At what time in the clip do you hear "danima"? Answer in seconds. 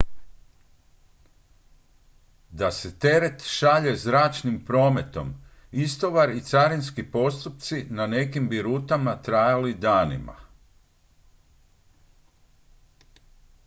9.73-10.35